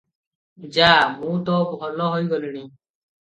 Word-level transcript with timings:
ଯା, 0.77 0.87
ମୁଁ 1.19 1.35
ତ 1.49 1.59
ଭଲ 1.83 2.09
ହୋଇଗଲିଣି।" 2.15 2.65